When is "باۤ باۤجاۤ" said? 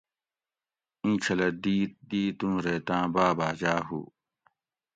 3.13-3.81